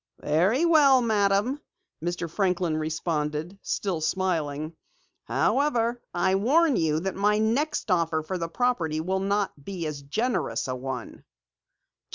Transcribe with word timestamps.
"Very 0.23 0.65
well, 0.65 0.99
Madam," 1.03 1.61
Mr. 2.03 2.27
Franklin 2.27 2.75
responded, 2.75 3.59
still 3.61 4.01
smiling. 4.01 4.75
"However, 5.25 6.01
I 6.11 6.33
warn 6.33 6.75
you 6.75 7.01
that 7.01 7.13
my 7.13 7.37
next 7.37 7.91
offer 7.91 8.23
for 8.23 8.39
the 8.39 8.49
property 8.49 8.99
will 8.99 9.19
not 9.19 9.63
be 9.63 9.85
as 9.85 10.01
generous 10.01 10.67
a 10.67 10.75
one." 10.75 11.23